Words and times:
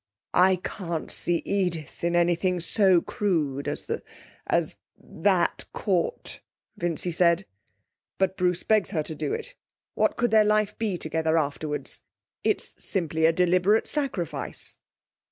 'I 0.33 0.55
can't 0.63 1.11
see 1.11 1.43
Edith 1.45 2.03
in 2.03 2.15
anything 2.15 2.59
so 2.59 3.01
crude 3.01 3.67
as 3.67 3.85
the 3.85 4.01
as 4.47 4.75
that 4.97 5.65
court,' 5.73 6.41
Vincy 6.75 7.11
said. 7.11 7.45
'But 8.17 8.35
Bruce 8.35 8.63
begs 8.63 8.89
her 8.89 9.03
to 9.03 9.13
do 9.13 9.31
it. 9.31 9.53
What 9.93 10.17
could 10.17 10.31
their 10.31 10.43
life 10.43 10.75
be 10.79 10.97
together 10.97 11.37
afterwards? 11.37 12.01
It's 12.43 12.73
simply 12.83 13.27
a 13.27 13.31
deliberate 13.31 13.87
sacrifice.' 13.87 14.79